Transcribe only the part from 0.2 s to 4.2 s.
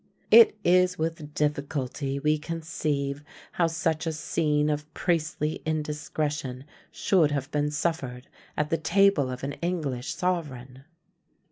"It is with difficulty we conceive how such a